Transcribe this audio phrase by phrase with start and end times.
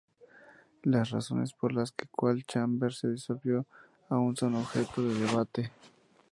[0.81, 3.67] Las razones por las que Coal Chamber se disolvió
[4.09, 5.71] aún son objeto de debate.